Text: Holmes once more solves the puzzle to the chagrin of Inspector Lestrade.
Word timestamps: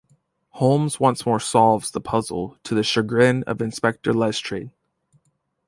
Holmes 0.53 0.99
once 0.99 1.27
more 1.27 1.39
solves 1.39 1.91
the 1.91 2.01
puzzle 2.01 2.57
to 2.63 2.73
the 2.73 2.81
chagrin 2.81 3.43
of 3.43 3.61
Inspector 3.61 4.11
Lestrade. 4.11 4.71